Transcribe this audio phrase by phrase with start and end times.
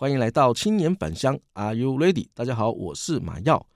[0.00, 2.26] 欢迎来到青年返乡，Are you ready？
[2.32, 3.66] 大家好，我是马耀。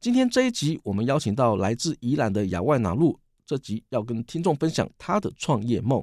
[0.00, 6.00] 今天这一集，我们邀请到来自宜兰的亚外拿路，这集要跟听众分享他的创业梦。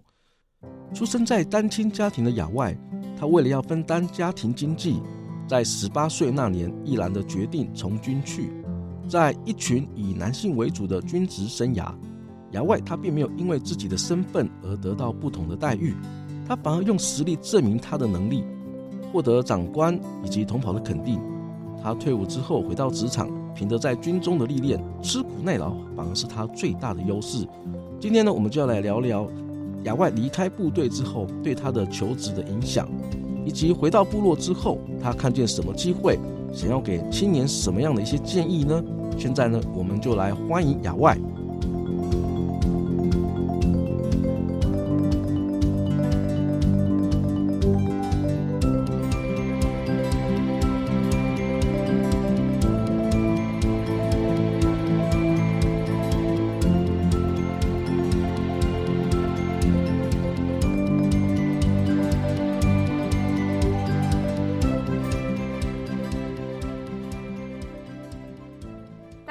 [0.93, 2.77] 出生在单亲家庭的亚外，
[3.17, 5.01] 他为了要分担家庭经济，
[5.47, 8.51] 在十八岁那年毅然的决定从军去。
[9.07, 11.95] 在一群以男性为主的军职生涯，
[12.51, 15.95] 亚外他并没有因为自己的身份而得到不同的待遇，
[16.45, 18.43] 他反而用实力证明他的能力。
[19.11, 21.19] 获得长官以及同袍的肯定，
[21.81, 27.45] 他退伍之后回到职场，凭着在军中的历练，吃苦耐劳反而是他最大的优势。
[27.99, 29.27] 今天呢，我们就要来聊聊
[29.83, 32.87] 亚外离开部队之后对他的求职的影响，
[33.45, 36.17] 以及回到部落之后他看见什么机会，
[36.53, 38.83] 想要给青年什么样的一些建议呢？
[39.17, 41.17] 现在呢，我们就来欢迎亚外。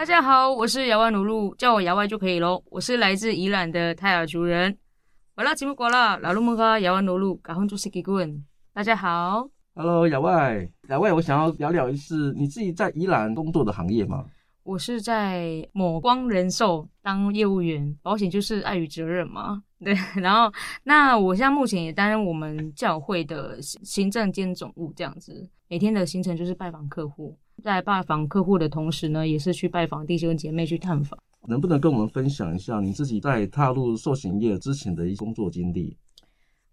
[0.01, 2.63] 大家好，我是姚外努路，叫我姚外就可以喽。
[2.71, 4.75] 我是来自宜兰的泰雅族人。
[5.35, 8.43] 完了，节目过了，老路们哈，亚外努路，赶快做 C G 顾问。
[8.73, 14.25] 大家好，Hello，亚外，亚外，我想要聊聊一次你自己在宜兰工作的行业吗？
[14.63, 19.63] 我是在某光人寿当业务员，保险就是爱与责任嘛。
[19.85, 20.51] 对，然后
[20.83, 27.39] 那我现在目前也担任我们教会的行政兼总务这样子，每天的行程就是拜访客户。
[27.61, 31.19] 在拜访客户的同时呢，也是去拜访弟兄姐妹去探访。
[31.47, 35.97] 能不能跟我们分享一下你自己在踏入寿险业之前的一工作经历？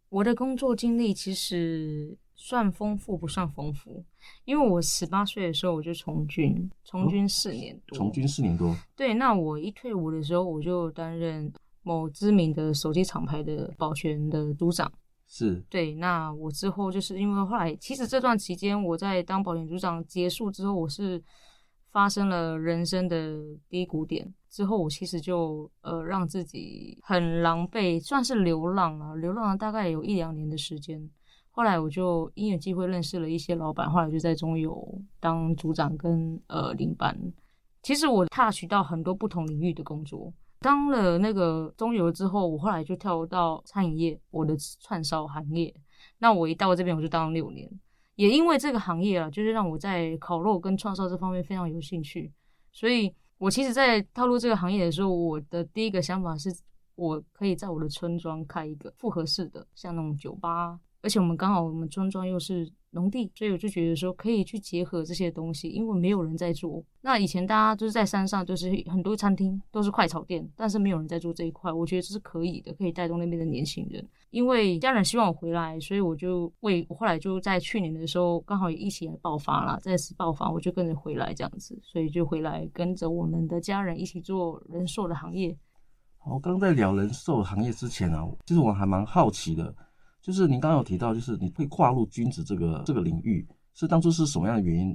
[0.10, 4.04] 我的工作经历其实算丰富不算丰富，
[4.46, 7.98] 因为我十八岁的时候我就从军，从军四年多。
[7.98, 8.76] 从军四年多。
[8.96, 11.52] 对，那我一退伍的时候，我就担任
[11.84, 14.92] 某知名的手机厂牌的保全的组长。
[15.30, 21.22] 是对，那我之后就是因为后来，其实这段期间我在当保险组长结束之后，我是
[21.92, 23.40] 发生了人生的
[23.70, 24.34] 低谷点。
[24.50, 31.08] 之后我其实就呃让自己很狼狈，算是流浪了，流浪了大概有一两年的时间。
[31.52, 37.16] 后来我就因缘际会认识了一些老板，后来就在中油当组长跟呃领班。
[37.84, 40.34] 其实我 touch 到很多不同领域的工作。
[40.60, 45.74] 当了那个中油之后，我后来就跳到餐饮业，我的串烧行业。
[46.20, 47.70] 那我一到这边，我就当了六年。
[48.16, 52.34] 也因为这个行业啊，就是让我在烤肉跟串烧这方面非常有兴趣。
[52.72, 56.52] 所以我其实，在踏入这个行业的时候，我的第一个想法是，
[56.96, 60.80] 我可以在我的村庄开一个复合式的，像那种酒吧。
[61.02, 66.84] 而且我们刚好，我们村庄又是农地，所以我就觉得说可以去结合这些东西，因为没有人在做。
[67.02, 71.72] 那以前大家都是在山上，就是很多餐厅都是快炒店，但是没有人在做这一块。
[71.72, 74.06] 我觉得这是可以的，可以带动那边的年轻人。
[74.32, 85.56] 因为家人希望我回来，所以我就为我后来就在去年的时候刚好也一起爆发了，再次爆发，我就跟着回来这样子，所以就回来跟着我们的家人一起做人寿的行业。
[86.18, 89.74] 好，刚在聊人寿行业之前啊，其实我还蛮好奇的。
[90.28, 94.94] 就是您刚刚有提到，就是你会跨入君子这个这个领域，是当初是什么样的原因？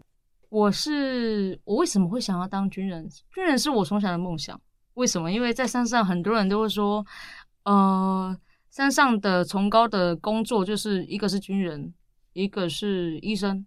[0.51, 3.09] 我是我为什么会想要当军人？
[3.33, 4.61] 军人是我从小的梦想。
[4.93, 5.33] 为什么？
[5.33, 7.03] 因为在山上，很多人都会说，
[7.65, 8.39] 呃，
[8.69, 11.95] 山上的崇高的工作就是一个是军人，
[12.35, 13.65] 一个是医生，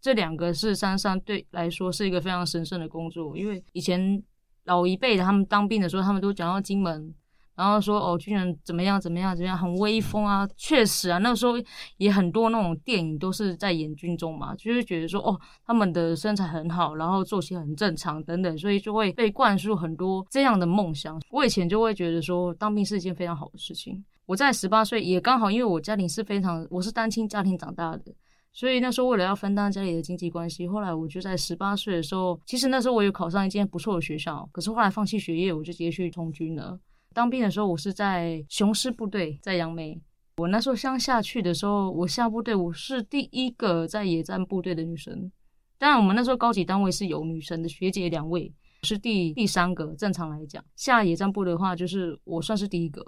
[0.00, 3.36] 这两个是山上对来说是一个非常神圣的工作。
[3.36, 4.22] 因为以前
[4.64, 7.14] 老一辈的他们当兵的时候，他们都讲到金门。
[7.62, 10.48] 然后说哦，军人怎么样怎么样怎么样，很威风啊！
[10.56, 11.52] 确实啊，那时候
[11.96, 21.22] 也很多那种电影都是在演军中嘛，就是觉得说哦，他们的身材很好，然后作息很正常等等，所以就会被灌输很多这样的梦想。
[21.30, 24.04] 我以前就会觉得说，当兵是一件非常好的事情。
[24.26, 28.12] 我在十八岁也刚好，因为我家庭是非常，我是单亲家庭长大的，
[28.52, 36.76] 所以那时候为了要分担家里的经济关系，后来我就在十八岁的时候，其实那时候我有考上一间不错的学校，可是后来放弃学业，我就直接去从军了。
[37.12, 40.00] 当兵的时候，我是在雄狮部队，在杨梅。
[40.38, 45.30] 我那时候乡下去的时候，我下部队，我是第一个在野战部队的女生。
[45.78, 49.94] 当然，我们那时候高级单位是有女生的学姐两位，是第第三个。
[49.94, 53.04] 正常来讲，下野战部的话，就是我算是第一个。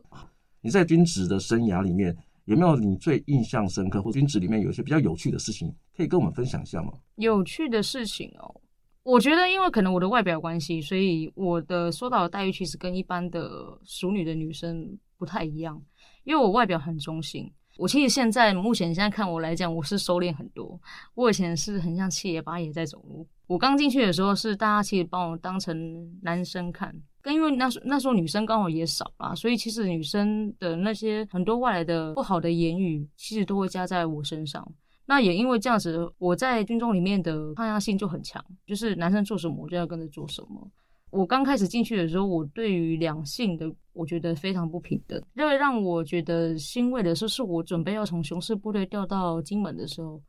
[0.61, 2.15] 你在军职的生涯里面，
[2.45, 6.93] 有没有你最印象深刻，或军职里面有一些比较有趣的事情，可以跟我们分享一下吗？
[7.17, 8.61] 有趣的事情哦，
[9.05, 15.81] 我觉得因为可能我的外表关系，所以我的受到的待遇其实跟一般的熟女的女生不太一样，
[16.25, 17.53] 因为我外表很中性。
[17.77, 20.81] 我其实现在目前现在看我来讲，我是收敛很多。
[21.15, 23.27] 我以前是很像七爷八爷在走路。
[23.47, 34.67] 我刚进去的时候是大家其实把我当成男生看，跟因为那时那时候女生刚好也少啦，所以其实女生的那些很多外来的不好的言语，其实都会加在我身上。
[35.07, 40.71] 那也因为这样子，我在军中里面的抗压性就很强，就是男生做什么我就要跟着做什么。
[41.11, 45.23] 我刚开始进去的时候，我对于两性的我觉得非常不平等。
[45.37, 50.21] 因为让我觉得欣慰的是，是我准备要从雄狮部队调到金门的时候，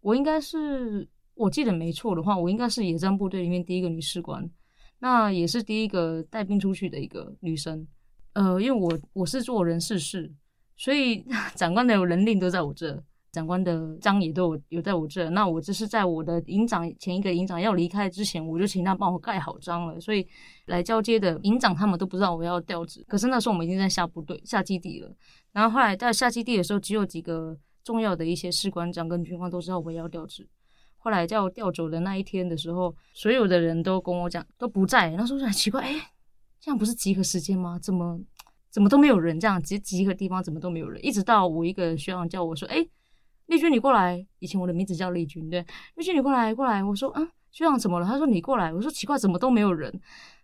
[0.00, 4.46] 我应该是我记得没错的话，我应该是野战部队里面第一个女士官，
[4.98, 7.86] 那也是第一个带兵出去的一个女生。
[8.34, 10.30] 呃，因为我我是做人事室，
[10.76, 13.02] 所以 长官的人令都在我这。
[13.34, 20.00] 长官的章也都有有在我这，那我这是在我的营长前一个营长要离开之前，我就请他帮我盖好章了。
[20.00, 20.26] 所以
[20.66, 25.12] 来交接的营长他们都不知道我要调职，可是那时候我们已经在下部队下基地了。
[25.52, 30.48] 然后后来在下基地的时候，只有几个重要的一些士官长跟军官都知道我要调职。
[30.96, 35.10] 后来叫我调走的那一天的时候，所有的人都跟我讲都不在。
[35.10, 36.10] 那时候就很奇怪，哎，
[36.60, 37.78] 这样不是集合时间吗？
[37.78, 38.18] 怎么
[38.70, 39.38] 怎么都没有人？
[39.38, 41.04] 这样集集合地方怎么都没有人？
[41.04, 42.86] 一直到我一个学长叫我说，哎。
[43.46, 44.26] 丽君，你过来。
[44.38, 45.64] 以前我的名字叫丽君，对。
[45.96, 46.82] 丽君，你过来，过来。
[46.82, 48.06] 我说，嗯，学长怎么了？
[48.06, 48.72] 他说你过来。
[48.72, 49.92] 我说奇怪，怎么都没有人？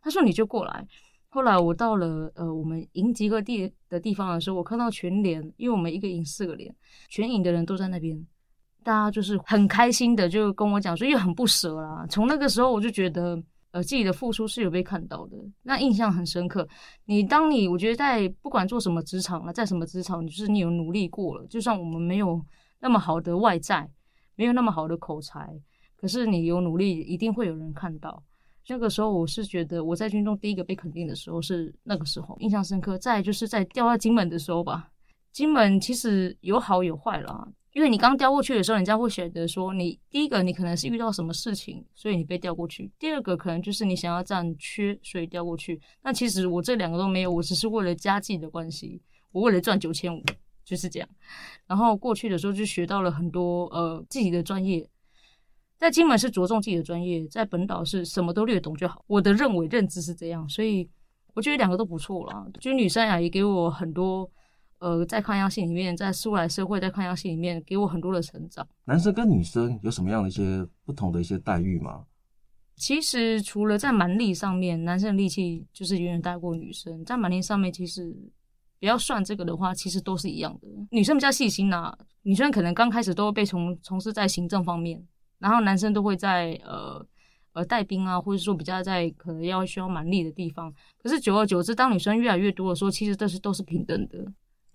[0.02, 0.86] 他说你就过来。
[1.30, 6.74] 后来我到了呃我们营集合地的地方的时候，我看到全连，因为我们一个营四个连，
[7.08, 8.26] 全营的人都在那边，
[8.82, 12.04] 大家就是很开心的就跟我讲说，又很不舍啦。
[12.10, 16.68] 从那个时候我就觉得，呃，自己的付出是有被看到的，那印象很深刻。
[17.04, 22.44] 你当你我觉得在不管做什么职场了，在什么职场，就是你有努力过了，就算我们没有。
[22.80, 23.88] 那么好的外在，
[24.34, 25.60] 没有那么好的口才，
[25.96, 28.22] 可是你有努力，一定会有人看到。
[28.68, 32.96] 那个时候，我是觉得我在军中第一个被肯定的时候是那个时候，印象深刻。
[32.96, 34.90] 再就是在调到金门的时候吧，
[35.32, 37.48] 金门其实有好有坏啦。
[37.72, 45.80] 因为你刚调过去的时候，人家会选择说你第一个你可能是遇到什么事情，所以你被调过去；第二个可能就是你想要占缺，所以调过去。
[46.02, 49.00] 但其实我这两个都没有，我只是为了家计的关系，
[49.32, 50.22] 我为了赚九千五。
[50.70, 51.08] 就是这样，
[51.66, 54.88] 然后过去的时候就学到了很多呃自己的专业，
[55.76, 59.04] 在金门是着重自己的专业，在本岛是什么都略懂就好。
[59.08, 60.88] 我的认为认知是这样，所以
[61.34, 62.46] 我觉得两个都不错啦。
[62.60, 64.30] 军旅生涯也给我很多
[64.78, 68.64] 呃在抗压性里面，在出来社会在抗压性里面给我很多的成长。
[68.84, 72.04] 男生跟女生有什么样的一些不同的一些待遇吗？
[72.76, 78.16] 其实除了在蛮力上面，男生的力气就是远远大过女生，在蛮力上面其实。
[78.80, 80.66] 不要算这个的话，其实都是一样的。
[80.90, 85.06] 女生比较细心呐、女生可能刚开始都会被从从事在行政方面，
[85.38, 87.06] 然后男生都会在呃
[87.52, 90.72] 呃带兵啊，或者说比较在可能要需要蛮力的地方。
[90.96, 94.18] 可是久而久之，当女生越来越多的时候，其实这是都是平等的。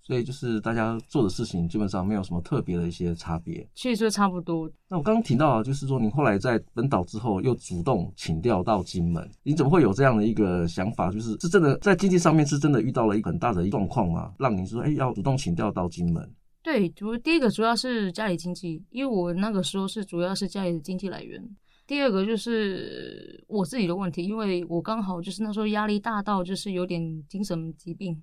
[0.06, 4.70] 所以就是大家做的事情基本上没有什么特别的一些差别，其实就差不多。
[4.88, 11.10] 那我刚刚提到啊，就是说你后来在本岛之后又主动请调到金门，你怎么会有这样的一个想法？
[11.10, 14.32] 就是是真的在经济上面是真的遇到了一个很大的状况吗？
[14.38, 16.30] 让你说哎、欸、要主动请调到金门？
[16.62, 21.42] 对，主第一个主要是家里经济，因为我那个时候是主要是家里的经济来源。
[21.84, 28.22] 第二个就是我自己的问题，因为我刚好就是那时候压力大到就是有点精神疾病。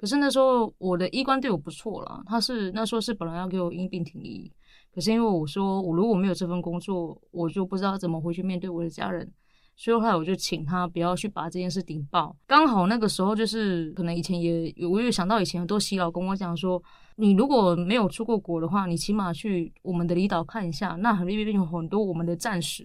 [0.00, 4.50] 可是那时候我的医官对我不错啦，他是那时候是本来要给我因病停医，
[4.94, 9.30] 可是因为我说我如果没有这份工作，我就不知道怎么回去面对我的家人，
[9.76, 12.34] 所以后来我就请他不要去把这件事顶爆。
[12.46, 16.82] 刚好那个时候就是可能以前也有，我有想到以前很多耆老跟我讲说，
[17.16, 22.84] 你如果没有出过国的话，你起码去我们的离岛看一下，那里面有很多我们的战史，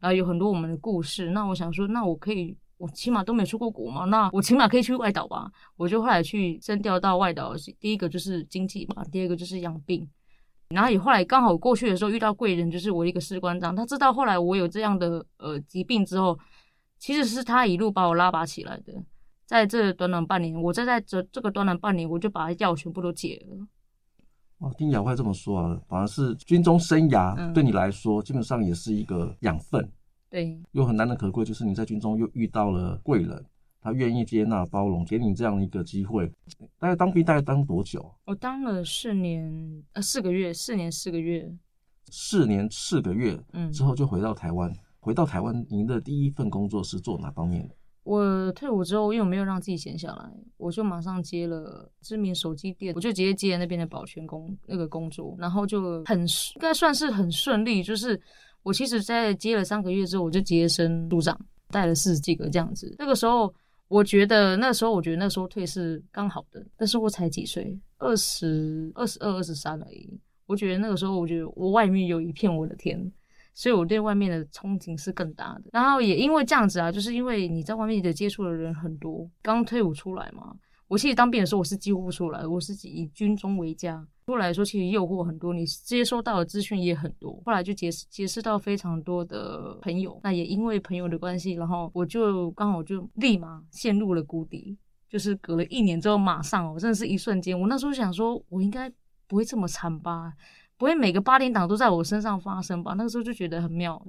[0.00, 1.28] 然后有很多我们的故事。
[1.28, 2.56] 那我想说，那我可以。
[2.76, 5.50] 我起码都没出过国嘛，那我起码可以去外岛吧。
[5.76, 10.08] 我就后来去征调到外岛，第一个就是经济嘛，第二个就是养病。
[10.68, 16.36] 然后也后来刚好过去的时候遇到贵人，就是我一个士官长，他知道后来我有这样的呃疾病之后，
[16.98, 18.92] 其实是他一路把我拉拔起来的。
[19.46, 23.66] 在这短短半年，我在在这这个短短半年，我就把药全部都戒了。
[24.58, 29.86] 哦，听亚会这么说啊，反而是军中生涯对你来说，嗯、基本上也是一个养分。
[30.34, 33.40] 对，又很难能可贵，就是你在军中又遇到了贵人，
[33.80, 36.28] 他愿意接纳包容，给你这样一个机会。
[36.76, 38.04] 大概当兵大概当多久？
[38.24, 41.48] 我当了四年，呃，四个月，四年四个月。
[42.10, 44.68] 四年四个月，嗯，之后就回到台湾。
[44.68, 47.74] 嗯、回到台湾，您的第一份工作是做哪方面的？
[48.02, 57.84] 我退伍之后，因为我没有让自己闲下来，我就马上接了知名手机店，我就直接接那边的保全工那个工作，然后就很应该算是很顺利。
[57.84, 58.20] 就是
[58.64, 61.38] 我其实，在接了三个月之后，我就接升组长，
[61.70, 62.92] 带了四十几个这样子。
[62.98, 63.54] 那个时候，
[63.86, 70.18] 我觉得那时候，我觉得那时候退是刚好的，但是我才几岁，二十二、十二、二十三而已。
[70.46, 73.12] 我觉得那个时候，我觉得我外面有一片我的天。
[73.56, 80.52] 所以我对外面的憧憬是更大的，然后也因为这样子啊，就是因为你在外面的接触的人很多，刚退伍出来嘛，
[80.94, 84.06] 我其实当兵的时候我是几乎不出来，我是以军中为家。
[84.26, 94.78] 出来说其实诱惑很多，你接收到的资讯也很多，后来就结识结识到非常多的朋友，那也因为朋友的关系，然后我就刚好就立马陷入了谷底，
[95.10, 98.88] 就是隔了一年之后马上哦，真的是一瞬间，我那时候想说我应该
[99.26, 100.32] 不会这么惨吧。
[100.76, 102.94] 不会每个八点档都在我身上发生吧？
[102.94, 104.00] 那个时候就觉得很妙。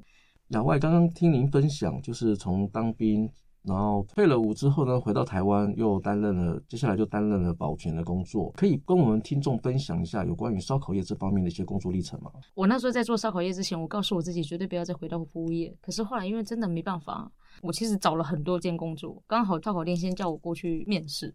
[0.49, 3.27] 老外刚刚听您分享，就是从当兵，
[3.65, 8.51] 然后退了伍之后呢，回到台湾又担任了，接下来就担任了保全的工作。
[8.55, 12.31] 可以跟我们听众分享一下有关于烧烤业这方面的一些工作历程吗？
[12.53, 15.75] 我那时候在做烧烤业之前，我告诉我自己绝对不要再回到服务业。
[15.81, 17.31] 可是后来因为真的没办法，
[17.61, 21.33] 我其实找了很多间工作，刚好烧烤店先叫我过去面试。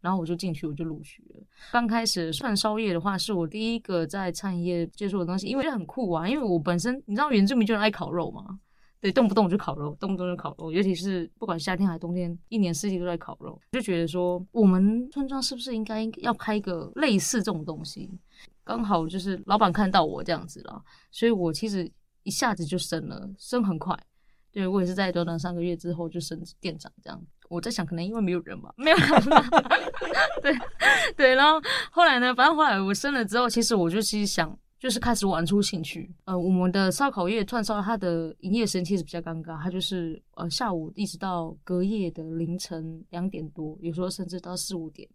[0.00, 1.40] 然后我就进去，我就录取了。
[1.70, 6.28] 刚开始串烧业的话，是我第一个在餐饮业接触的东西，因为很酷啊。
[6.28, 8.58] 因为我本身你知道原住民就很爱烤肉嘛，
[9.02, 13.60] 对，动不动就烤肉，动不动就烤肉，尤其是不管夏天还是冬天，一年四季都在烤肉。
[13.72, 18.08] 就觉得说，我们村庄是不是应该要开一个类似这种东西？
[18.62, 20.80] 刚好就是老板看到我这样子了，
[21.10, 21.90] 所以我其实
[22.22, 23.98] 一下子就升了，升很快。
[24.52, 27.20] 对，我也是在短短三个月之后就升店长这样。
[27.48, 29.08] 我在想，可能因为没有人吧，没有人。
[30.40, 30.56] 对
[31.16, 36.10] 对，然后后来呢，反正后来我升了之后，其实我就其实想，就是开始玩出兴趣。
[36.24, 45.08] 呃，我们的烧烤业串烧，它的营业时间其实比较尴尬，它就是呃下午一直到隔夜的凌晨两点多，有时候甚至到四五点。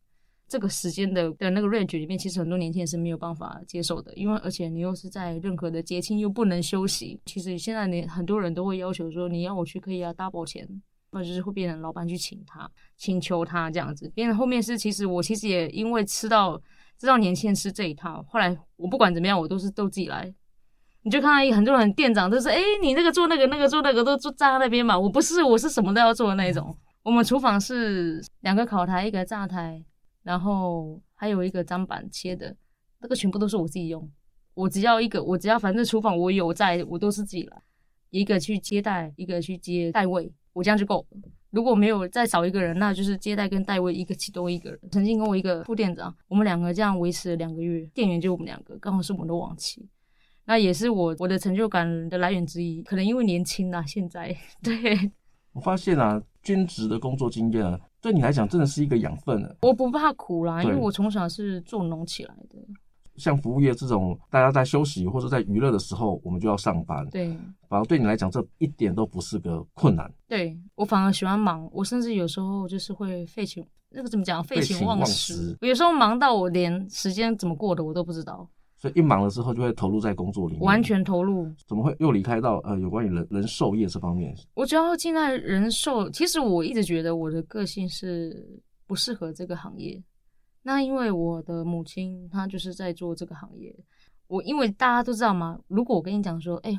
[0.47, 7.19] 这个时间的的那个 range 里面，其实很多年轻人是没有办法接受的，因为而且你又是在任何的节庆又不能休息。
[7.25, 10.65] 其实现在你很多人都会要求说，你要我去可以啊 double 钱，
[11.11, 14.07] 或者就是会变成老板去请他，请求他这样子。
[14.15, 16.57] 变成后面是其实我其实也因为吃到
[16.97, 20.33] 知道年轻人吃这一套，后来我不管怎么样，我都是都自己来。
[21.03, 26.77] 你就看到一很多人店长都是，哎，你那个做那个那个做那个都做在那边嘛，我不是，我是什么都要做的那一种。
[27.03, 29.83] 我们厨房是两个烤台，一个炸台。
[30.23, 32.53] 然后还有一个砧板切的，
[32.99, 34.11] 那个全部都是我自己用。
[34.55, 37.61] 我只要一个，我只要反正厨房我有在，我都是自己来。
[38.09, 41.17] 一个去接待，一个去接待位，我这样就够了。
[41.51, 44.79] 如果没有再找一个人，那就是接待跟待位一个其中一个人。
[44.91, 49.87] 曾经跟我一个副店长，我们两个这样维持了两个月，店员就我们两个，刚好是我们的往期。
[50.45, 52.81] 那也是我我的成就感的来源之一。
[52.83, 55.11] 可能因为年轻啊，现在 对。
[55.53, 57.79] 我发现啊，兼职的工作经验啊。
[58.01, 59.57] 对你来讲，真的是一个养分了。
[59.61, 62.57] 我不怕苦啦，因为我从小是做农起来的。
[63.17, 67.05] 像服务业这种，大家在休息或者在娱乐的时候，我们就要上班。
[67.09, 67.27] 对，
[67.67, 70.11] 反而对你来讲，这一点都不是个困难。
[70.27, 74.43] 对，我反而喜欢忙，我甚至有时候就是会废寝，那个怎么讲？
[74.43, 75.57] 废寝忘食。
[75.61, 78.47] 有时候忙到我连时间怎么过的我都不知道。
[78.79, 81.51] 所以一忙了之后就会投入在工作里面，完全投入。
[81.67, 84.35] 怎么会又离开到呃有关于人人寿业这方面？
[84.53, 89.99] 我主要进在人寿，其实我一直觉得我的个性是不适合这个行业。
[90.63, 93.75] 那因为我的母亲她就是在做这个行业，
[94.27, 96.77] 我因为大家都知道嘛，如果我跟你讲说，哎，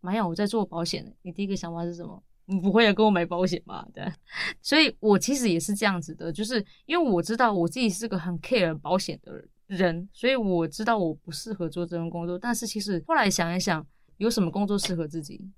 [0.00, 2.22] 妈呀我在做保险，你第一个想法是什么？
[2.46, 3.86] 你不会要跟我买保险吧？
[3.92, 4.10] 对。
[4.62, 10.08] 所以我其实也是这样子的，就是因为我知道我自己是个很 care 保险的人。
[10.12, 15.48] 所以我知道我不适合做这份工作，但是其实后来想一想，有什么工作适合自己，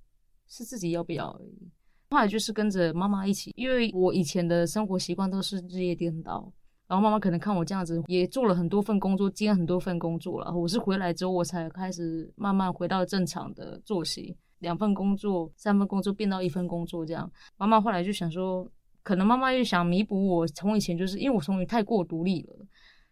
[0.48, 1.70] 是自己要不要而已。
[2.10, 6.52] 后来就是跟着妈妈一起，因为我以前的生活习惯都是日夜颠倒，
[6.90, 10.52] 然后妈妈可能看我这样子，也做了很多份工作，兼很多份工作了。
[10.52, 17.30] 我是回来之后，我才开始慢慢回到正常的作息，两份工作、三份工作变到一份工作这样。
[17.56, 18.68] 妈妈后来就想说，
[19.04, 22.56] 可能妈妈又想弥补我从以前就是因为我从小太过独立了。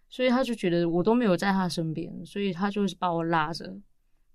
[0.09, 3.79] 所以他就觉得我都没有在他身边，所以他就是把我拉着，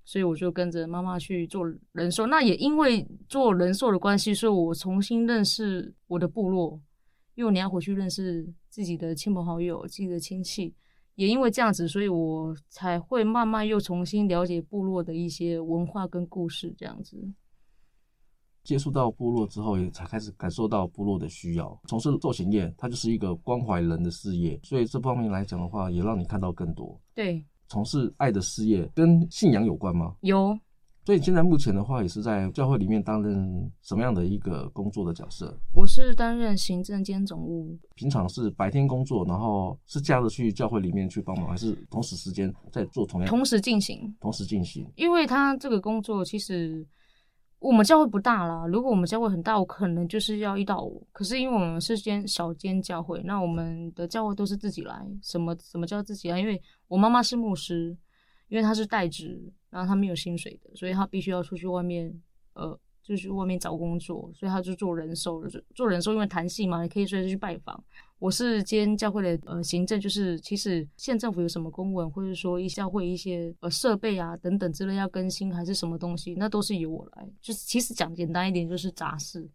[0.05, 2.27] 所以我就跟着妈妈去做人寿。
[2.27, 6.79] 那也因为做人寿的关系，所以我重新认识我的部落，
[7.35, 10.73] 因为你要回去认识自己的亲朋好友、自己的亲戚。
[11.15, 17.23] 也因为这样子，所以我才会慢慢又重新了解部落的一些文化跟故事，这样子。
[18.63, 21.79] 接触到部落之后，也才开始感受到部落的需要。
[21.87, 26.99] 从事寿险业，它就是一个关怀人的事业，所以这方面来讲的话，也让你看到更多。
[27.13, 30.15] 对，从事爱的事业，跟信仰有关吗？
[30.21, 30.57] 有。
[31.05, 35.53] 所以现在目前的话，也是在教会里面担任什么样的一个工作的角色？
[35.73, 37.77] 我是担任行政兼总务。
[37.93, 43.29] 平常是白天工作，然后是假日去教会里面去帮忙，还是同时时间在做同样？
[43.29, 44.89] 同时进行，同时进行。
[44.95, 46.87] 因为他这个工作其实
[47.59, 51.05] 我们教会不大啦，如果我们教会很大，我可能就是要一到五。
[51.11, 55.05] 可是因为我们是间小间教会，那我们的教会都是自己来。
[55.21, 56.39] 什么什么叫自己来？
[56.39, 57.97] 因为我妈妈是牧师，
[58.47, 59.51] 因为她是代职。
[59.73, 62.13] 然后他没有薪水的，所以他必须要出去外面，
[62.53, 67.83] 呃，就去外面找工作，所以他就做人手，做人手，因为弹性嘛，你可以随时去拜访。
[68.19, 77.27] 我是兼教会的呃行政，就是其实县政府有什么公文，或者说一教会一些呃设备啊等等之类要更新还是什么东西，那都是由我来。
[77.41, 79.49] 就是其实讲简单一点，就是杂事。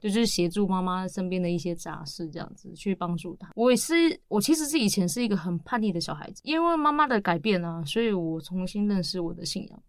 [0.00, 3.50] 就是协助妈妈身边的一些杂事，这样子去帮助她。
[3.56, 9.82] 我也是，我其实是以前是一个很叛逆的小孩子，因为妈妈的改变啊，所以我重新认识我的信仰。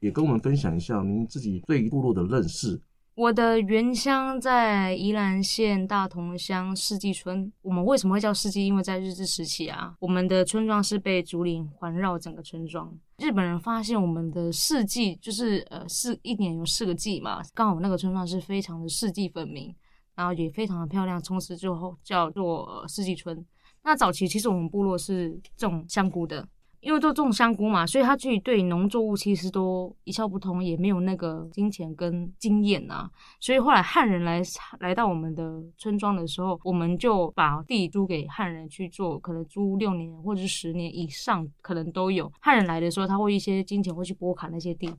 [0.00, 2.80] 也跟我们分享一下您自己对部落的认识。
[3.14, 7.52] 我的原乡在宜兰县大同乡四季村。
[7.60, 8.66] 我们为什么会叫四季？
[8.66, 12.90] 因为在日治时期啊，我们的村庄是被竹林环绕整个村庄。
[13.18, 19.74] 日本人发现我们的四季就是呃四一年有四个季嘛，刚好那个村庄是非常的四季分明，
[20.14, 23.44] 然后也非常的漂亮，从此之后叫做、四季村。
[23.84, 26.48] 那早期其实我们部落是种香菇的。
[26.82, 33.08] 因为都种香菇嘛，所以他自己对农作物其实都一窍不通，也没有那个金钱跟经验啊。
[33.38, 34.42] 所以后来汉人来
[34.80, 42.30] 来到我们的村庄的时候，我们就把地租给汉人去做，可能租六年或者是十年以上，可能都有。
[42.40, 44.92] 汉人来的时候，他会一些金钱会去拨砍那些地，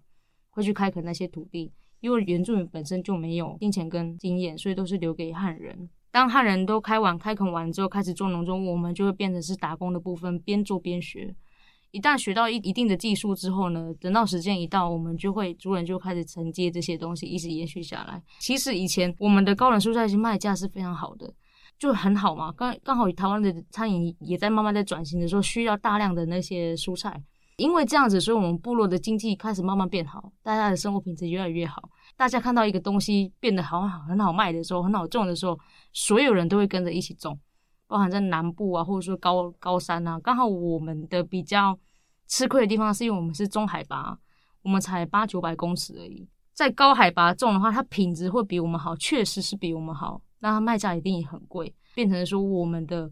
[0.51, 1.69] 会去开垦那些土地。
[1.99, 5.89] 因为原住民本身就没有金钱跟经验，所以都是留给汉人。
[6.11, 11.35] 当汉人都开完开垦完之后，开始做农作物，我们就会变成是打工的部分，边做边学。
[11.93, 18.19] 一旦学到一一定的技术之后呢，等到时间一到，我们就会族人就开始承接这些东西，一直延续下来。
[18.39, 21.31] 其实以前我们的高冷蔬菜是卖价是非常好的，
[21.77, 22.51] 就很好嘛。
[22.51, 27.21] 刚刚好台湾的餐饮也在慢慢在转型的时候，需要大量的那些蔬菜。
[27.57, 31.87] 因为这样子，所以我们部落的经济开始慢慢变好，大家的生活品质越来越好。
[32.17, 35.55] 大家看到一个东西变得好好很好卖的时候，很好种的时候，
[35.93, 37.39] 所有人都会跟着一起种。
[37.85, 41.77] 包含在南部啊，或者说高高山啊，刚好我们的比较
[42.33, 44.17] 吃亏的地方是因为我们是中海拔，
[44.63, 46.27] 我们才八九百公尺而已。
[46.51, 50.19] 在高海拔种的话，它品质会比我们好，确实是比我们好。
[50.39, 53.07] 那它卖价一定也很贵，变成说我们的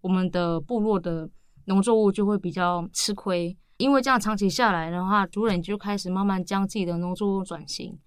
[0.00, 1.28] 我们的部落的
[1.64, 3.58] 农作物就会比较吃亏。
[3.78, 7.98] 因为这样长期下来的话，族人就开始慢慢将自己的农作物转型，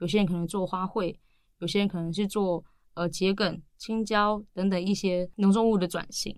[0.00, 1.16] 有些人可能做花卉，
[1.60, 2.62] 有些人可能是做。
[2.94, 6.36] 呃，桔梗、青椒等等一些农作物的转型，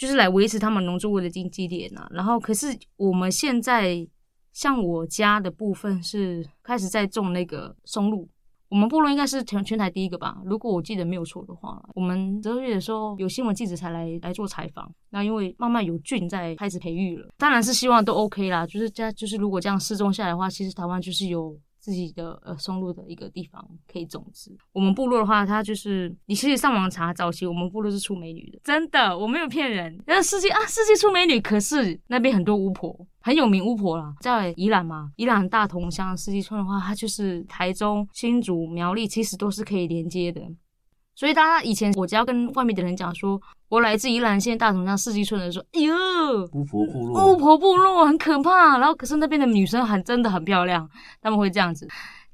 [0.00, 2.08] 就是来维持他们农作物的经济链呐。
[2.10, 4.08] 然后，可是我们现在
[4.50, 8.26] 像我家的部分是开始在种那个松露，
[8.70, 10.40] 我们部落应该是全全台第一个吧？
[10.46, 14.90] 如果我记得没有错的话，我们十二月的时候有新闻记者才来来做采访。
[15.10, 18.66] 那因为慢慢有菌在开始培育了，当然是希望都 OK 啦。
[18.66, 21.54] 就是这就是如果这样试种下来的话，其实台湾就是有。
[21.80, 24.56] 自己的呃松露的一个地方可以种植。
[24.72, 29.98] 我们部落的话，它就是你其实上网查，早期我们部落是出美女的，真的，我没有骗人。
[30.06, 40.42] 那世界啊，世界出美女，可是那边很多巫婆，很有名巫婆啦，在宜兰嘛，宜兰大同乡四季村的话，它就是台中、新竹、苗栗，其实都是可以连接的。
[41.20, 45.94] 所以大家以前我只要跟外面的人讲说，我来自宜兰县大同乡四季村的人说，哎呦，
[46.54, 48.78] 巫婆部落，巫婆部落很可怕。
[48.78, 50.88] 然后可是那边的女生很真的很漂亮，
[51.20, 51.86] 他们会这样子。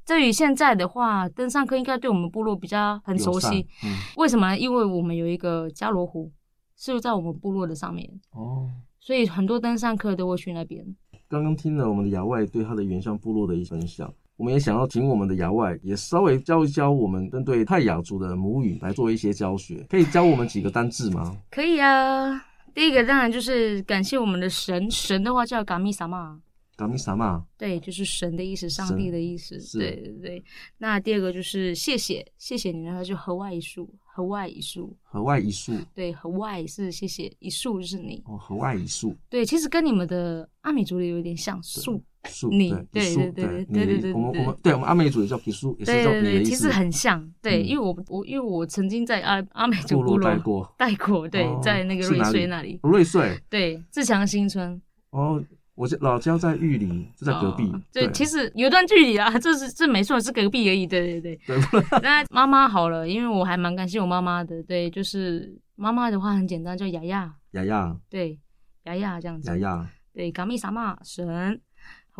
[0.05, 3.67] 至于现在的话，登山客应该对我们部落比较很熟悉。
[3.83, 4.57] 嗯，为什么呢？
[4.57, 6.31] 因为我们有一个加罗湖，
[6.77, 8.71] 是在我们部落的上面哦，
[9.01, 10.87] 所以很多登山客都会去那边。
[11.29, 14.15] 刚刚听了我们的亚外对他的原乡部落的一分享。
[14.37, 21.37] 我们也想要请我们的亚外也稍微教一教我们针对泰雅族的母语来做一些教学，可以教我们几个单字吗？
[21.51, 22.45] 可以啊，
[22.75, 26.39] 第一个当然就是感谢我们的神，神的话叫嘎米萨玛，
[26.77, 30.45] 嘎米萨玛，对，就是神的意思，上帝的意思，对对对。
[30.77, 33.89] 那第二个就是谢谢，谢谢你然后就河外一树。
[34.17, 38.23] 河外一树，河外一树，对，河外是谢谢，一树就是你。
[38.27, 46.51] 哦，河外一树，对，其实跟你们的阿美族的有点像，树树，你，对对对对对对，我们我们对我们阿美族也叫皮树，也是叫皮的意思。
[46.51, 55.43] 其实很像，对，因为我我因为我曾经在阿阿美族部落待过，待过，对，在那个瑞穗那里，瑞穗，对，自强新村，哦。
[55.77, 57.65] 我老家在玉里，就在隔壁。
[57.65, 60.87] 哦、对，其实有段距离啊，这是这没错，是隔壁而已。
[60.87, 61.59] 对对对。
[62.03, 64.63] 那妈妈好了，因为我还蛮感谢我妈妈的。
[64.63, 67.31] 对，就是妈妈的话很简单，叫雅雅。
[67.51, 67.95] 雅雅。
[68.09, 68.41] 对，
[68.85, 69.51] 雅雅这样子。
[69.51, 69.91] 雅雅。
[70.15, 71.61] 对，嘎密萨玛神和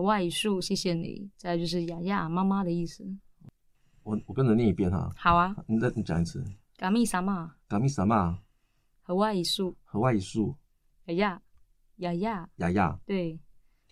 [0.03, 1.31] 外语树，谢谢你。
[1.37, 3.05] 再来就是雅雅妈妈的意思。
[4.03, 5.11] 我我跟着念一遍哈。
[5.17, 6.45] 好啊，你再你讲一次。
[6.77, 8.39] 嘎密萨玛，嘎密萨玛
[9.03, 10.55] 和外语树，和外语树。
[11.07, 11.43] 雅雅，
[11.97, 13.01] 雅雅，雅雅。
[13.07, 13.41] 对，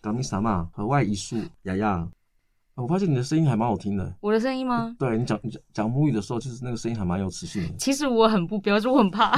[0.01, 2.09] 嘎密萨玛和外语树，雅雅。
[2.75, 4.15] 我发现你的声音还蛮好听的。
[4.19, 4.93] 我的声音吗？
[4.99, 7.77] 对，你讲你讲讲母语的时候，其实那个声音还蛮有磁性的。
[7.77, 9.33] 其实我很不标准，我很怕。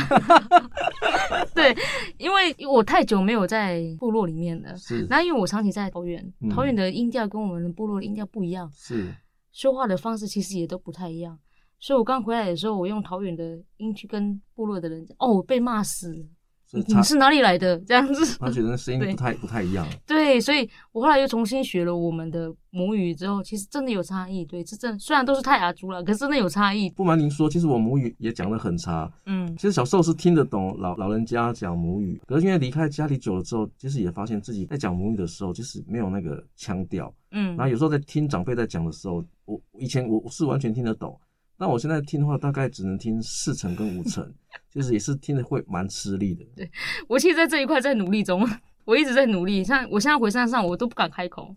[1.53, 1.75] 对，
[2.17, 4.75] 因为我太久没有在部落里面了。
[4.75, 5.05] 是。
[5.07, 8.69] 那因为我长期在桃园，嗯、桃园的音调跟我们的部落的音调不一样。
[8.73, 9.13] 是。
[9.51, 11.37] 说话的方式其实也都不太一样，
[11.79, 16.27] 所以我刚回来的时候，我用桃园的音去跟部落的人讲，哦，被骂死。
[16.71, 17.77] 你是哪里来的？
[17.79, 19.87] 这样子，他觉得声音不太不太一样。
[20.05, 24.43] 对，所以我后来又重新学了我们的母语之后，其实真的有差异。
[24.43, 26.89] 对，这真虽然都是泰雅族了，可是真的有差异。
[26.89, 29.09] 不瞒您说，其实我母语也讲的很差。
[29.25, 37.13] 嗯，其实小时候是听得懂老老人家讲母语，可是因为离开家里久了之后，其实也发现自己在讲母语的时候，其实没有那个腔调。
[37.31, 41.17] 嗯，然后有时候在听长辈在讲的时候，我以前我是完全听得懂。
[41.59, 44.31] 那我现在听的话，大概只能听四成跟五成，
[44.69, 46.45] 就是也是听得会蛮吃力的。
[46.55, 46.69] 对，
[47.07, 48.47] 我其实在这一块在努力中，
[48.85, 49.63] 我一直在努力。
[49.63, 51.55] 像我现在回山上，我都不敢开口，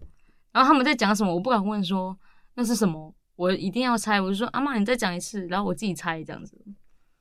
[0.53, 2.18] 然后他们在讲什么，我不敢问说
[2.55, 4.20] 那是什么，我一定要猜。
[4.20, 6.57] 我就说阿妈，你再讲一次，然后我自己猜这样子。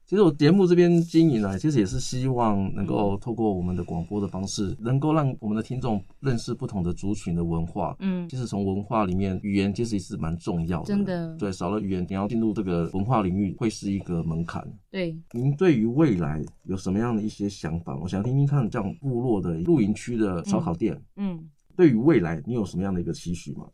[0.09, 7.95] 其实我节目这边经营呢，其实也是希望能够透过我们的广播的方式，能够让我们的听众认识不同的族群的文化。
[7.99, 10.85] 嗯，其实从文化里面，语言其实也是蛮重要的。
[10.87, 14.67] 真的，对，少了语言，你要进入这个文化领域，会是一个门槛。
[14.89, 17.95] 对，您对于未来有什么样的一些想法？
[18.01, 23.67] 我想听听看，这样部落的露营区的烧烤店，嗯，嗯，对于未来你有什么样的一个期许吗？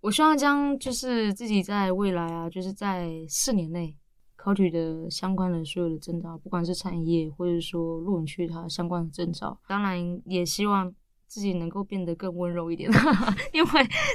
[0.00, 3.96] 我希望将就是自己在未来啊，就是在四年内。
[4.46, 10.94] 考取的相关的所有的证照，不管是产业或者说露营区它相关的证照，当然也希望
[11.26, 12.88] 自己能够变得更温柔一点，
[13.52, 13.70] 因为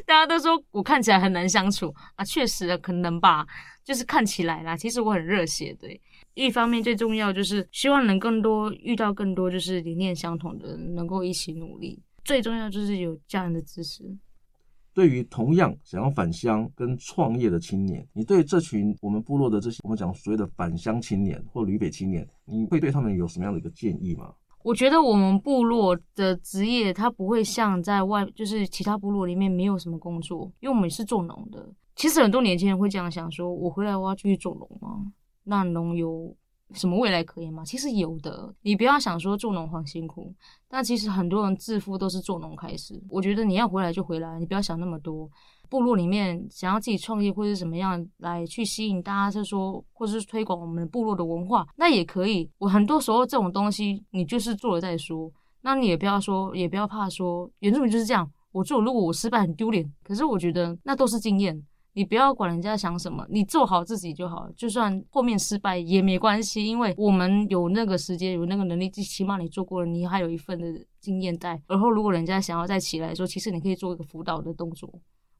[0.05, 3.45] 大家都说我看起来很难相处啊，确实可能吧，
[3.83, 5.99] 就是看起来啦，其实我很热血，对。
[6.33, 14.05] 一方面最重要就是希望能更多遇到更多就是理念相同的人，能够一起努力，最重要就是有家人的支持。
[14.93, 24.33] 对于同样想要返乡跟创业的青年，你对这群我们部落的这些我们讲所谓的返乡青年或旅北青年，你会对他们有什么样的一个建议吗？
[24.63, 31.67] 我觉得我们部落的职业，它不会像在外，就是其他部落里面没有什么工作，因为我们是做农的。
[31.95, 35.11] 其实很多年轻人会这样想说：我回来我要继续做农吗？
[35.43, 36.35] 那农有
[36.73, 37.63] 什么未来可言吗？
[37.65, 40.33] 其实有的，你不要想说做农很辛苦，
[40.69, 43.01] 但其实很多人致富都是做农开始。
[43.09, 45.29] 我觉得你要回来就回来，你不要想那么多。
[45.69, 52.49] 部落里面想要自己创业或者怎么样来去吸引大家，是说或者是推广我们部落的文化，那也可以。
[52.57, 55.31] 我很多时候这种东西，你就是做了再说，
[55.61, 58.29] 那你也不要说，也不要怕说原住民就是这样。
[58.51, 61.61] 我做如果我失败很丢脸，可是我觉得那都是经验。
[61.93, 70.67] 你不要管人家想什么，你做好自己就好，就算后面失败也没关系，因为我们有那个时间，有那个能力，最起码你做过了，你还有一份的
[70.99, 71.61] 经验在。
[71.67, 74.89] 而后如果人家想要再起来说，其实你可以做一个辅导的动作。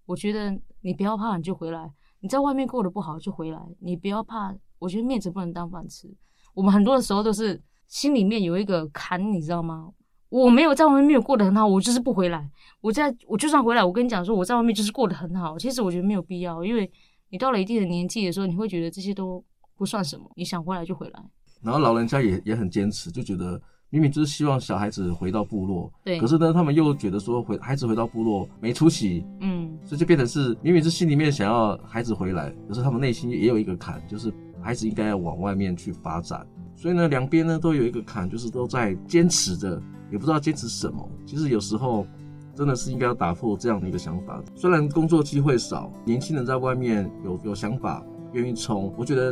[0.05, 1.89] 我觉得你不要怕，你就回来。
[2.19, 4.53] 你在外面过得不好就回来，你不要怕。
[4.77, 6.13] 我觉得面子不能当饭吃。
[6.53, 9.91] 我们很多的时候都是心里面有一个坎，你知道吗？
[10.32, 12.50] 我没有在外面没有过得很好，我就是不回来。
[12.80, 15.60] 我在我就算回来，我跟你讲说我在外面就是过得很好。
[15.60, 16.89] 其实我觉得没有必要，因为
[17.30, 19.44] 你到了一定的年纪的时候，你会觉得这些都
[19.78, 20.24] 不算什么。
[20.36, 21.22] 你想回来就回来。
[21.62, 26.17] 然后老人家也也很坚持，就觉得明明就是希望小孩子回到部落，对。
[26.17, 36.48] 可是呢，他们又觉得说回孩子回到部落没出息，嗯，所以就变成是明明是心里面想要孩子回来，可是他们内心也有一个坎，就是孩子应该要往外面去发展。
[36.82, 39.80] 所以呢，两边呢都有一个坎，就是都在坚持着，
[40.12, 41.08] 也不知道坚持什么。
[41.28, 42.08] 其实有时候
[42.56, 44.41] 真的是应该要打破这样的一个想法。
[44.56, 49.32] 虽然工作机会少，年轻人在外面有有想法，愿意冲，我觉得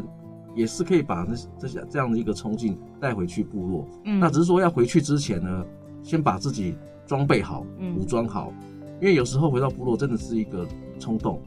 [0.54, 3.88] 也是可以把那这些这样的一个冲劲带回去部落。
[4.06, 5.66] 嗯，那只是说要回去之前呢，
[6.04, 7.66] 先把自己装备好，
[7.98, 8.54] 武装好，
[9.02, 10.68] 因为有时候回到部落真的是一个
[11.00, 11.42] 冲动。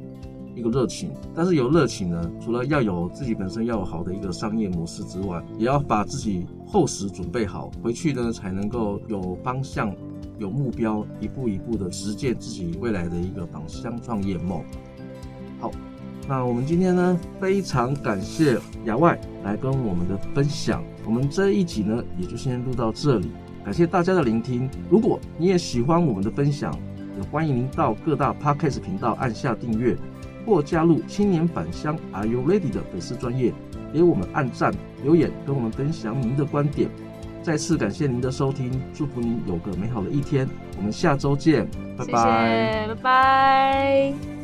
[0.55, 9.95] 一个热情，但是有热情呢，除了要有自己本身要有好的一个商业模式之外，也要把自己厚实准备好，回去呢才能够有方向、
[10.39, 14.63] 有目标，一步一步的实践自己未来的一个返乡创业梦。
[15.59, 15.71] 好，
[16.29, 23.31] 那我们今天呢，非常感谢亚外来跟我们的分享，我们这一集呢也就先录到这里，
[23.65, 24.69] 感谢大家的聆听。
[24.91, 26.79] 如果你也喜欢我们的分享，
[27.17, 29.97] 也欢迎您到各大 Podcast 频道按下订阅。
[30.45, 33.53] 或加入青年返乡 are you ready 的粉丝专业
[33.93, 36.89] 给我们按赞留言跟我们分享您的观点。
[37.43, 42.87] 再次感谢您的收听祝福您有个美好的一天我们下周见拜拜。
[42.89, 44.42] 拜拜。